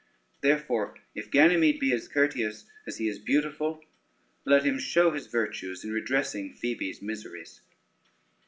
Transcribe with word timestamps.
Therefore, 0.41 0.95
if 1.13 1.29
Ganymede 1.29 1.79
be 1.79 1.93
as 1.93 2.07
courteous 2.07 2.65
as 2.87 2.97
he 2.97 3.07
is 3.07 3.19
beautiful, 3.19 3.85
let 4.45 4.63
him 4.63 4.79
show 4.79 5.11
his 5.11 5.27
virtues 5.27 5.83
in 5.83 5.91
redressing 5.91 6.53
Phoebe's 6.55 7.03
miseries." 7.03 7.61